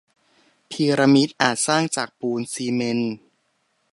[0.71, 3.15] พีระมิดอาจสร้างจากปูนซีเมนต์